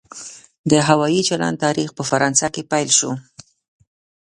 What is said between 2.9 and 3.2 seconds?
شو.